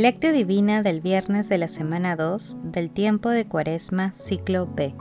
[0.00, 4.94] Lectio Divina del viernes de la semana 2 del tiempo de Cuaresma, ciclo B.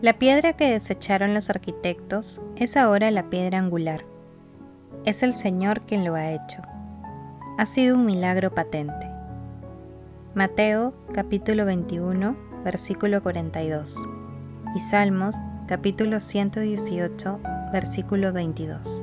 [0.00, 4.04] La piedra que desecharon los arquitectos es ahora la piedra angular.
[5.04, 6.62] Es el Señor quien lo ha hecho.
[7.58, 9.10] Ha sido un milagro patente.
[10.36, 14.06] Mateo capítulo 21, versículo 42.
[14.76, 15.34] Y Salmos
[15.66, 17.40] capítulo 118,
[17.72, 19.02] versículo 22.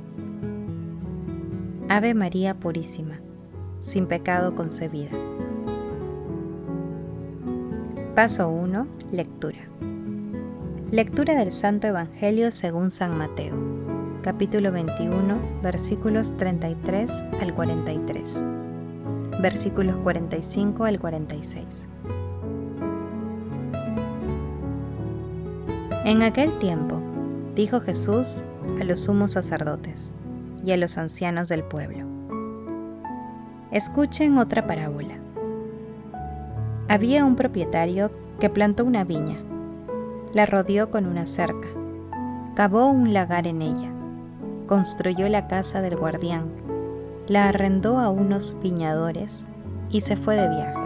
[1.93, 3.19] Ave María Purísima,
[3.79, 5.11] sin pecado concebida.
[8.15, 8.87] Paso 1.
[9.11, 9.57] Lectura.
[10.89, 13.55] Lectura del Santo Evangelio según San Mateo,
[14.21, 18.41] capítulo 21, versículos 33 al 43,
[19.41, 21.89] versículos 45 al 46.
[26.05, 27.01] En aquel tiempo,
[27.53, 28.45] dijo Jesús
[28.79, 30.13] a los sumos sacerdotes,
[30.63, 32.05] y a los ancianos del pueblo.
[33.71, 35.15] Escuchen otra parábola.
[36.89, 39.37] Había un propietario que plantó una viña,
[40.33, 41.69] la rodeó con una cerca,
[42.55, 43.89] cavó un lagar en ella,
[44.67, 46.49] construyó la casa del guardián,
[47.27, 49.45] la arrendó a unos viñadores
[49.89, 50.79] y se fue de viaje.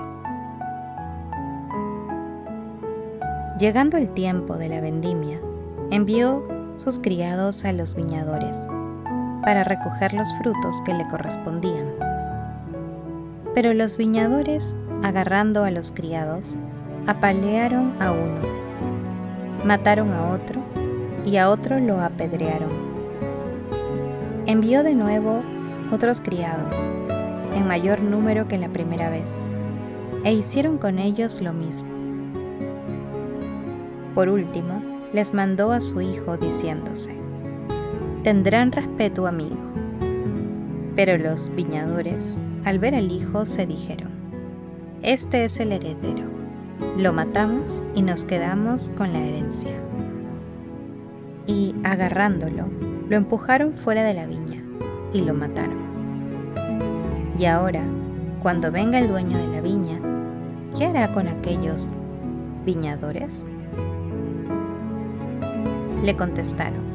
[3.57, 5.39] Llegando el tiempo de la vendimia,
[5.89, 8.67] envió sus criados a los viñadores
[9.45, 11.93] para recoger los frutos que le correspondían.
[13.53, 16.57] Pero los viñadores, agarrando a los criados,
[17.07, 18.41] apalearon a uno,
[19.63, 20.61] mataron a otro
[21.25, 22.71] y a otro lo apedrearon.
[24.47, 25.43] Envió de nuevo
[25.91, 26.91] otros criados,
[27.53, 29.47] en mayor número que la primera vez,
[30.23, 31.89] e hicieron con ellos lo mismo.
[34.15, 34.81] Por último,
[35.13, 37.24] les mandó a su hijo diciéndose,
[38.25, 39.73] tendrán respeto a mi hijo.
[40.95, 44.09] Pero los viñadores, al ver al hijo, se dijeron,
[45.03, 46.23] Este es el heredero,
[46.97, 49.73] lo matamos y nos quedamos con la herencia.
[51.45, 52.65] Y agarrándolo,
[53.07, 54.63] lo empujaron fuera de la viña
[55.13, 55.85] y lo mataron.
[57.37, 57.83] Y ahora,
[58.41, 59.99] cuando venga el dueño de la viña,
[60.75, 61.91] ¿qué hará con aquellos
[62.65, 63.45] viñadores?
[66.03, 66.94] Le contestaron,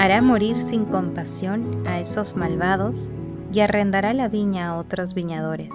[0.00, 3.12] hará morir sin compasión a esos malvados
[3.52, 5.74] y arrendará la viña a otros viñadores,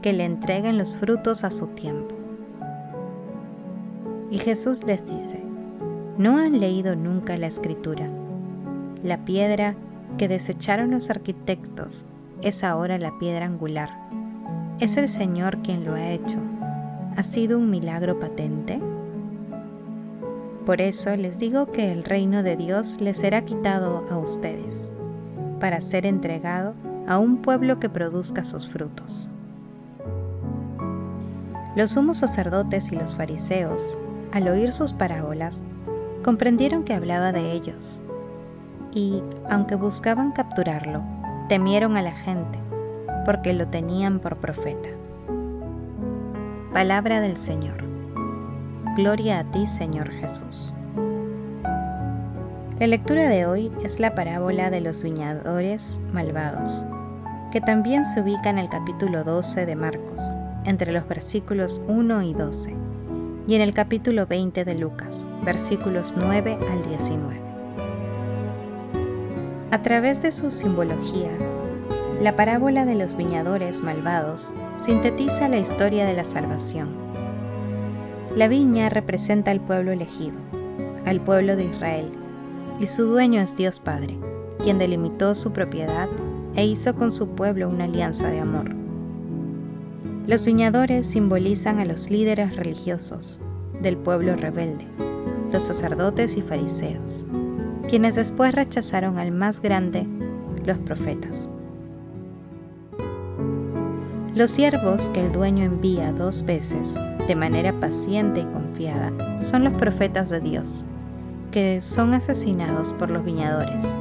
[0.00, 2.14] que le entreguen los frutos a su tiempo.
[4.30, 5.42] Y Jesús les dice,
[6.18, 8.08] ¿no han leído nunca la escritura?
[9.02, 9.74] La piedra
[10.18, 12.06] que desecharon los arquitectos
[12.42, 13.90] es ahora la piedra angular.
[14.78, 16.38] Es el Señor quien lo ha hecho.
[17.16, 18.78] ¿Ha sido un milagro patente?
[20.66, 24.92] Por eso les digo que el reino de Dios les será quitado a ustedes,
[25.60, 26.74] para ser entregado
[27.06, 29.30] a un pueblo que produzca sus frutos.
[31.76, 33.96] Los sumos sacerdotes y los fariseos,
[34.32, 35.64] al oír sus parábolas,
[36.24, 38.02] comprendieron que hablaba de ellos,
[38.92, 41.00] y, aunque buscaban capturarlo,
[41.48, 42.58] temieron a la gente,
[43.24, 44.88] porque lo tenían por profeta.
[46.72, 47.84] Palabra del Señor.
[48.96, 50.72] Gloria a ti, Señor Jesús.
[52.78, 56.86] La lectura de hoy es la parábola de los viñadores malvados,
[57.52, 60.22] que también se ubica en el capítulo 12 de Marcos,
[60.64, 62.74] entre los versículos 1 y 12,
[63.46, 67.38] y en el capítulo 20 de Lucas, versículos 9 al 19.
[69.72, 71.32] A través de su simbología,
[72.22, 77.05] la parábola de los viñadores malvados sintetiza la historia de la salvación
[78.36, 80.36] la viña representa al pueblo elegido,
[81.06, 82.12] al pueblo de Israel,
[82.78, 84.18] y su dueño es Dios Padre,
[84.62, 86.10] quien delimitó su propiedad
[86.54, 88.74] e hizo con su pueblo una alianza de amor.
[90.26, 93.40] Los viñadores simbolizan a los líderes religiosos
[93.80, 94.86] del pueblo rebelde,
[95.50, 97.26] los sacerdotes y fariseos,
[97.88, 100.06] quienes después rechazaron al más grande,
[100.66, 101.48] los profetas.
[104.34, 109.64] Los siervos que el dueño envía dos veces de manera paciente y con confiada son
[109.64, 110.84] los profetas de Dios,
[111.50, 113.98] que son asesinados por los viñadores.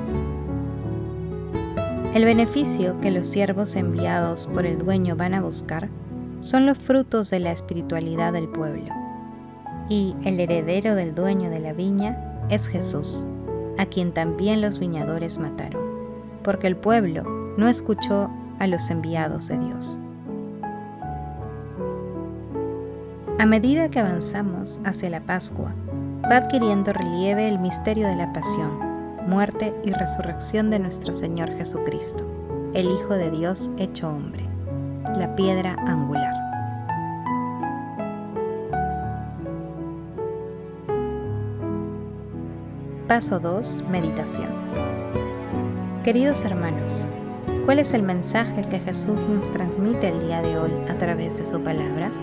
[2.13, 5.89] El beneficio que los siervos enviados por el dueño van a buscar
[6.39, 8.93] son los frutos de la espiritualidad del pueblo.
[9.89, 12.17] Y el heredero del dueño de la viña
[12.49, 13.25] es Jesús,
[13.77, 15.81] a quien también los viñadores mataron,
[16.43, 17.23] porque el pueblo
[17.57, 18.29] no escuchó
[18.59, 19.97] a los enviados de Dios.
[23.37, 25.75] A medida que avanzamos hacia la Pascua,
[26.23, 28.79] va adquiriendo relieve el misterio de la pasión,
[29.27, 32.25] muerte y resurrección de nuestro Señor Jesucristo,
[32.73, 34.45] el Hijo de Dios hecho hombre,
[35.17, 36.33] la piedra angular.
[43.09, 43.83] Paso 2.
[43.89, 44.49] Meditación.
[46.05, 47.05] Queridos hermanos,
[47.65, 51.45] ¿cuál es el mensaje que Jesús nos transmite el día de hoy a través de
[51.45, 52.13] su palabra?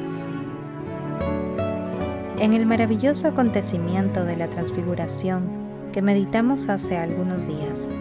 [2.43, 5.45] En el maravilloso acontecimiento de la transfiguración
[5.93, 7.95] que meditamos hace algunos días,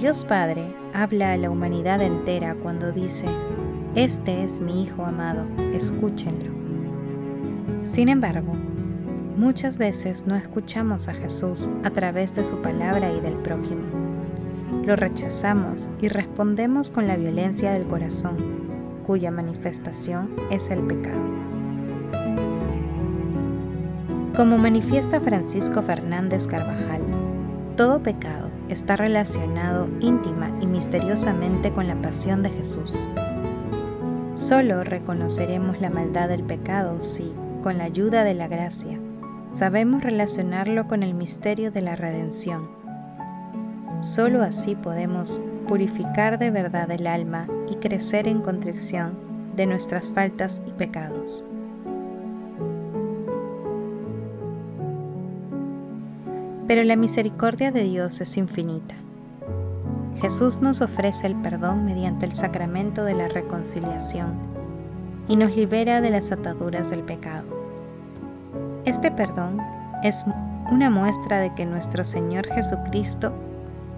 [0.00, 3.26] Dios Padre habla a la humanidad entera cuando dice,
[3.96, 6.52] Este es mi Hijo amado, escúchenlo.
[7.82, 8.52] Sin embargo,
[9.36, 13.82] muchas veces no escuchamos a Jesús a través de su palabra y del prójimo.
[14.86, 18.36] Lo rechazamos y respondemos con la violencia del corazón,
[19.04, 21.39] cuya manifestación es el pecado.
[24.40, 27.02] Como manifiesta Francisco Fernández Carvajal,
[27.76, 33.06] todo pecado está relacionado íntima y misteriosamente con la pasión de Jesús.
[34.32, 38.98] Solo reconoceremos la maldad del pecado si, con la ayuda de la gracia,
[39.52, 42.70] sabemos relacionarlo con el misterio de la redención.
[44.00, 45.38] Solo así podemos
[45.68, 49.18] purificar de verdad el alma y crecer en contrición
[49.54, 51.44] de nuestras faltas y pecados.
[56.70, 58.94] Pero la misericordia de Dios es infinita.
[60.20, 64.38] Jesús nos ofrece el perdón mediante el sacramento de la reconciliación
[65.26, 67.44] y nos libera de las ataduras del pecado.
[68.84, 69.58] Este perdón
[70.04, 70.24] es
[70.70, 73.32] una muestra de que nuestro Señor Jesucristo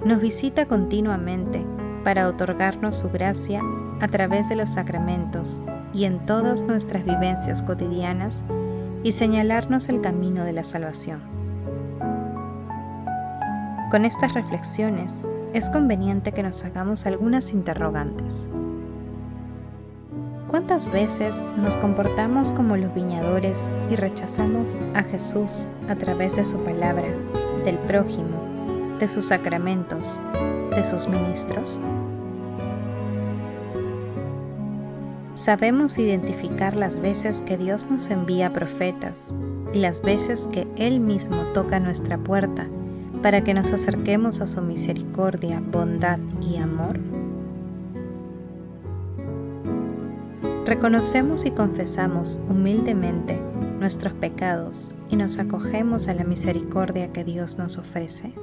[0.07, 1.63] nos visita continuamente
[2.05, 3.61] para otorgarnos su gracia
[4.01, 8.47] a través de los sacramentos y en todas nuestras vivencias cotidianas
[9.03, 11.42] y señalarnos el camino de la salvación.
[13.93, 15.23] Con estas reflexiones
[15.53, 18.49] es conveniente que nos hagamos algunas interrogantes.
[20.49, 26.57] ¿Cuántas veces nos comportamos como los viñadores y rechazamos a Jesús a través de su
[26.65, 27.09] palabra,
[27.67, 30.19] del prójimo, de sus sacramentos,
[30.75, 31.79] de sus ministros?
[35.35, 39.37] Sabemos identificar las veces que Dios nos envía profetas
[39.75, 42.71] y las veces que Él mismo toca nuestra puerta
[43.23, 46.99] para que nos acerquemos a su misericordia, bondad y amor?
[50.67, 53.41] Reconocemos y confesamos humildemente
[53.79, 58.35] nuestros pecados y nos acogemos a la misericordia que Dios nos ofrece.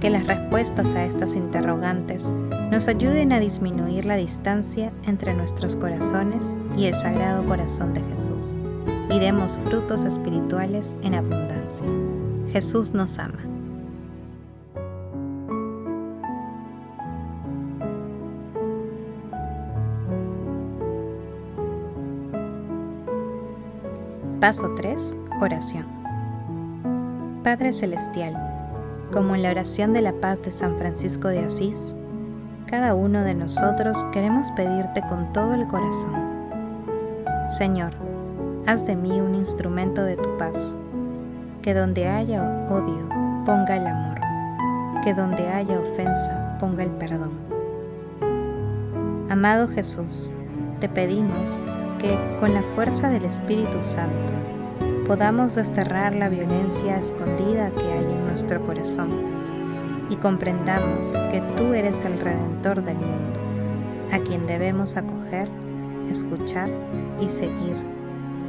[0.00, 2.32] Que las respuestas a estas interrogantes
[2.70, 8.56] nos ayuden a disminuir la distancia entre nuestros corazones y el Sagrado Corazón de Jesús
[9.10, 11.86] y demos frutos espirituales en abundancia.
[12.52, 13.38] Jesús nos ama.
[24.40, 25.16] Paso 3.
[25.40, 25.86] Oración.
[27.42, 28.49] Padre Celestial,
[29.12, 31.94] como en la oración de la paz de San Francisco de Asís,
[32.66, 36.14] cada uno de nosotros queremos pedirte con todo el corazón.
[37.48, 37.92] Señor,
[38.66, 40.76] haz de mí un instrumento de tu paz.
[41.62, 43.08] Que donde haya odio,
[43.44, 44.20] ponga el amor.
[45.02, 47.32] Que donde haya ofensa, ponga el perdón.
[49.28, 50.32] Amado Jesús,
[50.78, 51.58] te pedimos
[51.98, 54.32] que con la fuerza del Espíritu Santo
[55.10, 59.10] podamos desterrar la violencia escondida que hay en nuestro corazón
[60.08, 63.40] y comprendamos que tú eres el Redentor del mundo,
[64.12, 65.48] a quien debemos acoger,
[66.08, 66.70] escuchar
[67.20, 67.74] y seguir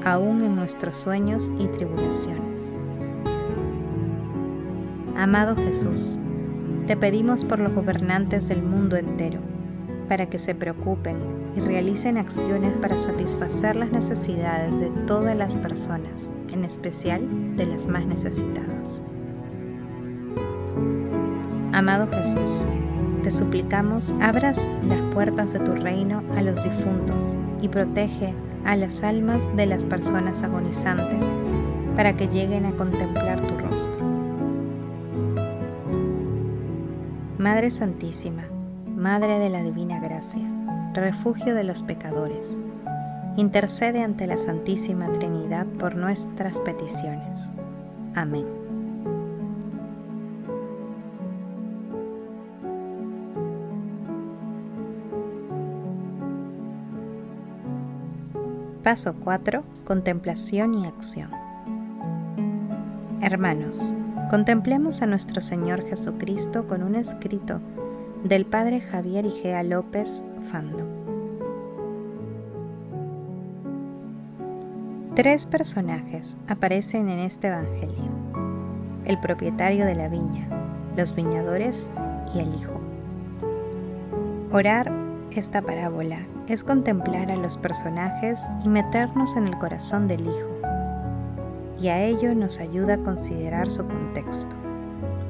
[0.06, 2.76] aún en nuestros sueños y tribulaciones.
[5.18, 6.20] Amado Jesús,
[6.86, 9.40] te pedimos por los gobernantes del mundo entero,
[10.12, 11.16] para que se preocupen
[11.56, 17.86] y realicen acciones para satisfacer las necesidades de todas las personas, en especial de las
[17.86, 19.02] más necesitadas.
[21.72, 22.66] Amado Jesús,
[23.24, 29.04] te suplicamos abras las puertas de tu reino a los difuntos y protege a las
[29.04, 31.26] almas de las personas agonizantes
[31.96, 34.02] para que lleguen a contemplar tu rostro.
[37.38, 38.44] Madre Santísima,
[39.02, 40.44] Madre de la Divina Gracia,
[40.94, 42.60] refugio de los pecadores,
[43.36, 47.52] intercede ante la Santísima Trinidad por nuestras peticiones.
[48.14, 48.46] Amén.
[58.84, 59.64] Paso 4.
[59.84, 61.32] Contemplación y acción.
[63.20, 63.96] Hermanos,
[64.30, 67.62] contemplemos a nuestro Señor Jesucristo con un escrito
[68.24, 70.86] del Padre Javier Igea López Fando.
[75.16, 78.12] Tres personajes aparecen en este Evangelio.
[79.06, 80.48] El propietario de la viña,
[80.96, 81.90] los viñadores
[82.36, 82.80] y el Hijo.
[84.52, 84.92] Orar
[85.32, 90.50] esta parábola es contemplar a los personajes y meternos en el corazón del Hijo,
[91.82, 94.56] y a ello nos ayuda a considerar su contexto,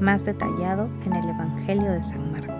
[0.02, 2.51] más detallado en el Evangelio de San Marcos.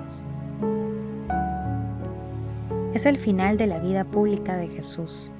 [2.94, 5.32] Es el final de la vida pública de Jesús.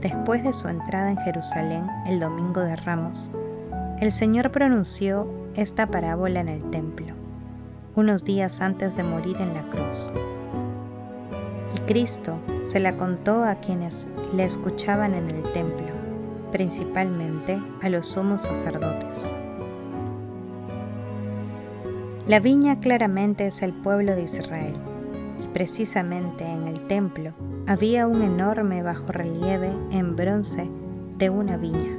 [0.00, 3.30] Después de su entrada en Jerusalén el domingo de Ramos,
[4.00, 7.12] el Señor pronunció esta parábola en el templo,
[7.96, 10.10] unos días antes de morir en la cruz.
[11.86, 15.88] Cristo se la contó a quienes le escuchaban en el templo,
[16.50, 19.34] principalmente a los sumos sacerdotes.
[22.26, 24.89] La viña claramente es el pueblo de Israel, y
[25.52, 27.32] precisamente en el templo
[27.66, 30.68] había un enorme bajorrelieve en bronce
[31.18, 31.96] de una viña.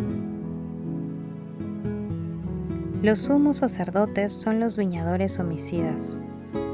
[3.01, 6.19] Los sumos sacerdotes son los viñadores homicidas,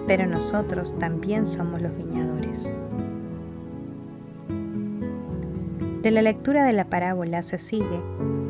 [0.08, 2.74] pero nosotros también somos los viñadores.
[6.02, 8.02] De la lectura de la parábola se sigue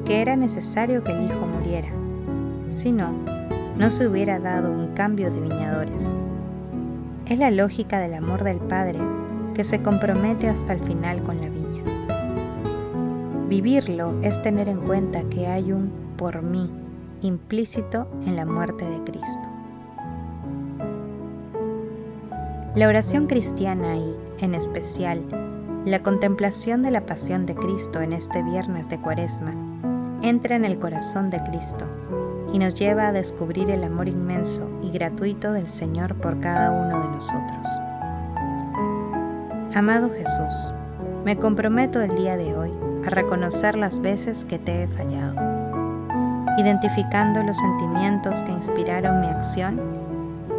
[0.06, 1.90] que era necesario que el hijo muriera.
[2.70, 3.12] Si no,
[3.78, 6.16] no se hubiera dado un cambio de viñadores.
[7.30, 9.00] Es la lógica del amor del Padre
[9.54, 11.84] que se compromete hasta el final con la viña.
[13.50, 16.72] Vivirlo es tener en cuenta que hay un por mí
[17.22, 19.42] implícito en la muerte de Cristo.
[22.76, 25.22] La oración cristiana y, en especial,
[25.84, 29.52] la contemplación de la pasión de Cristo en este viernes de Cuaresma
[30.22, 31.88] entra en el corazón de Cristo
[32.58, 37.04] y nos lleva a descubrir el amor inmenso y gratuito del Señor por cada uno
[37.04, 37.68] de nosotros.
[39.76, 40.74] Amado Jesús,
[41.24, 42.72] me comprometo el día de hoy
[43.06, 45.36] a reconocer las veces que te he fallado,
[46.58, 49.80] identificando los sentimientos que inspiraron mi acción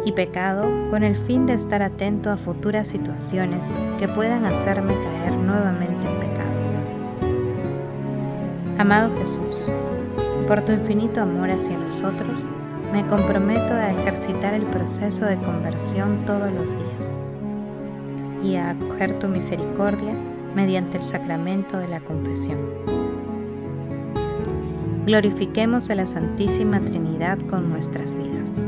[0.05, 5.33] y pecado con el fin de estar atento a futuras situaciones que puedan hacerme caer
[5.33, 6.29] nuevamente en pecado.
[8.77, 9.69] Amado Jesús,
[10.49, 12.47] por tu infinito amor hacia nosotros,
[12.91, 17.15] me comprometo a ejercitar el proceso de conversión todos los días
[18.43, 20.15] y a acoger tu misericordia
[20.55, 22.57] mediante el sacramento de la confesión.
[25.05, 28.63] Glorifiquemos a la Santísima Trinidad con nuestras vidas.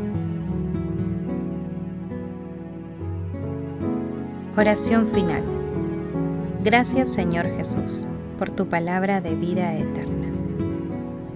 [4.56, 5.42] Oración final.
[6.64, 8.06] Gracias Señor Jesús
[8.38, 10.11] por tu palabra de vida eterna.